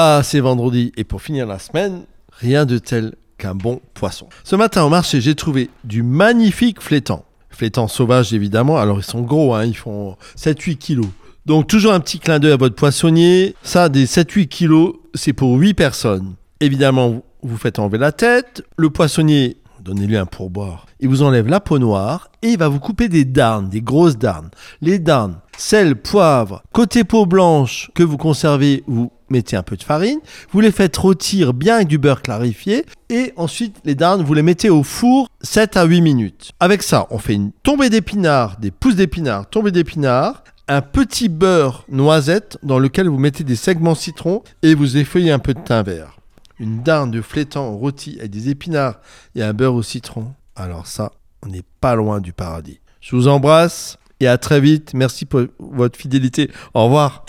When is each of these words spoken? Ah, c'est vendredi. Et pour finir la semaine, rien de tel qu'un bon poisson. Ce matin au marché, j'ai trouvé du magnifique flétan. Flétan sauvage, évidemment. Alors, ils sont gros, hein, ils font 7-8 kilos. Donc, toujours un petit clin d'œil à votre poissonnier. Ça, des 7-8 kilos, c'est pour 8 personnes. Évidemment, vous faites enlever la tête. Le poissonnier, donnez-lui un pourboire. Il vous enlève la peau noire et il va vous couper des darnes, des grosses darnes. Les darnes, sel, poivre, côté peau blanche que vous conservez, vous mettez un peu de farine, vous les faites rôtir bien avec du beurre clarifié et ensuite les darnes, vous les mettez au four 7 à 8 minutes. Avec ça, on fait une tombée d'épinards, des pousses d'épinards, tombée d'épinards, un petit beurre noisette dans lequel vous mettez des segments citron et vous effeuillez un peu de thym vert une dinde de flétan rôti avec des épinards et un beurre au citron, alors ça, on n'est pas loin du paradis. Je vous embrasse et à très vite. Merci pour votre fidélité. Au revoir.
Ah, 0.00 0.20
c'est 0.22 0.38
vendredi. 0.38 0.92
Et 0.96 1.02
pour 1.02 1.20
finir 1.22 1.44
la 1.44 1.58
semaine, 1.58 2.04
rien 2.30 2.66
de 2.66 2.78
tel 2.78 3.16
qu'un 3.36 3.56
bon 3.56 3.80
poisson. 3.94 4.28
Ce 4.44 4.54
matin 4.54 4.84
au 4.84 4.88
marché, 4.88 5.20
j'ai 5.20 5.34
trouvé 5.34 5.70
du 5.82 6.04
magnifique 6.04 6.80
flétan. 6.80 7.24
Flétan 7.50 7.88
sauvage, 7.88 8.32
évidemment. 8.32 8.78
Alors, 8.78 9.00
ils 9.00 9.04
sont 9.04 9.22
gros, 9.22 9.56
hein, 9.56 9.64
ils 9.64 9.76
font 9.76 10.16
7-8 10.36 10.76
kilos. 10.76 11.08
Donc, 11.46 11.66
toujours 11.66 11.92
un 11.94 11.98
petit 11.98 12.20
clin 12.20 12.38
d'œil 12.38 12.52
à 12.52 12.56
votre 12.56 12.76
poissonnier. 12.76 13.56
Ça, 13.64 13.88
des 13.88 14.06
7-8 14.06 14.46
kilos, 14.46 14.94
c'est 15.14 15.32
pour 15.32 15.56
8 15.56 15.74
personnes. 15.74 16.36
Évidemment, 16.60 17.24
vous 17.42 17.56
faites 17.56 17.80
enlever 17.80 17.98
la 17.98 18.12
tête. 18.12 18.62
Le 18.76 18.90
poissonnier, 18.90 19.56
donnez-lui 19.88 20.18
un 20.18 20.26
pourboire. 20.26 20.86
Il 21.00 21.08
vous 21.08 21.22
enlève 21.22 21.48
la 21.48 21.60
peau 21.60 21.78
noire 21.78 22.30
et 22.42 22.48
il 22.48 22.58
va 22.58 22.68
vous 22.68 22.78
couper 22.78 23.08
des 23.08 23.24
darnes, 23.24 23.70
des 23.70 23.80
grosses 23.80 24.18
darnes. 24.18 24.50
Les 24.82 24.98
darnes, 24.98 25.36
sel, 25.56 25.96
poivre, 25.96 26.62
côté 26.72 27.04
peau 27.04 27.24
blanche 27.24 27.90
que 27.94 28.02
vous 28.02 28.18
conservez, 28.18 28.84
vous 28.86 29.10
mettez 29.30 29.56
un 29.56 29.62
peu 29.62 29.76
de 29.76 29.82
farine, 29.82 30.18
vous 30.52 30.60
les 30.60 30.72
faites 30.72 30.96
rôtir 30.96 31.54
bien 31.54 31.76
avec 31.76 31.88
du 31.88 31.96
beurre 31.96 32.20
clarifié 32.20 32.84
et 33.08 33.32
ensuite 33.36 33.76
les 33.84 33.94
darnes, 33.94 34.22
vous 34.22 34.34
les 34.34 34.42
mettez 34.42 34.68
au 34.68 34.82
four 34.82 35.28
7 35.40 35.78
à 35.78 35.84
8 35.84 36.02
minutes. 36.02 36.52
Avec 36.60 36.82
ça, 36.82 37.06
on 37.10 37.18
fait 37.18 37.34
une 37.34 37.52
tombée 37.62 37.88
d'épinards, 37.88 38.58
des 38.58 38.70
pousses 38.70 38.96
d'épinards, 38.96 39.48
tombée 39.48 39.70
d'épinards, 39.70 40.44
un 40.68 40.82
petit 40.82 41.30
beurre 41.30 41.84
noisette 41.88 42.58
dans 42.62 42.78
lequel 42.78 43.08
vous 43.08 43.18
mettez 43.18 43.42
des 43.42 43.56
segments 43.56 43.94
citron 43.94 44.42
et 44.62 44.74
vous 44.74 44.98
effeuillez 44.98 45.32
un 45.32 45.38
peu 45.38 45.54
de 45.54 45.60
thym 45.60 45.82
vert 45.82 46.17
une 46.58 46.82
dinde 46.82 47.12
de 47.12 47.22
flétan 47.22 47.76
rôti 47.76 48.16
avec 48.18 48.30
des 48.30 48.48
épinards 48.48 49.00
et 49.34 49.42
un 49.42 49.52
beurre 49.52 49.74
au 49.74 49.82
citron, 49.82 50.34
alors 50.56 50.86
ça, 50.86 51.12
on 51.42 51.48
n'est 51.48 51.64
pas 51.80 51.94
loin 51.94 52.20
du 52.20 52.32
paradis. 52.32 52.80
Je 53.00 53.14
vous 53.14 53.28
embrasse 53.28 53.98
et 54.20 54.26
à 54.26 54.38
très 54.38 54.60
vite. 54.60 54.92
Merci 54.94 55.24
pour 55.24 55.42
votre 55.58 55.98
fidélité. 55.98 56.50
Au 56.74 56.84
revoir. 56.84 57.24